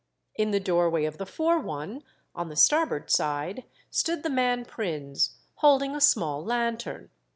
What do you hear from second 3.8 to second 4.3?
stood